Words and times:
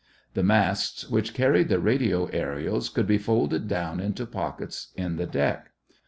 The 0.33 0.41
masts 0.41 1.07
which 1.11 1.35
carried 1.35 1.69
the 1.69 1.77
radio 1.79 2.25
aërials 2.29 2.91
could 2.91 3.05
be 3.05 3.19
folded 3.19 3.67
down 3.67 3.99
into 3.99 4.25
pockets 4.25 4.87
in 4.97 5.17
the 5.17 5.27
deck. 5.27 5.69